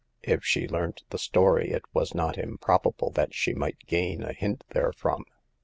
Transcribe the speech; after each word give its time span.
If 0.23 0.43
she 0.43 0.67
learnt 0.67 1.03
the 1.11 1.19
story, 1.19 1.69
it 1.69 1.83
was 1.93 2.15
not 2.15 2.35
improbable 2.35 3.11
that 3.11 3.35
she 3.35 3.53
might 3.53 3.77
gain 3.85 4.23
a 4.23 4.33
hint 4.33 4.63
therefrom. 4.71 5.25